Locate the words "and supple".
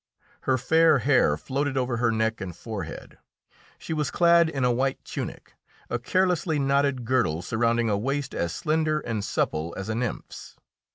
9.01-9.75